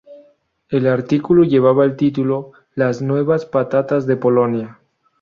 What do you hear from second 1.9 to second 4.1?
título "Las nuevas patatas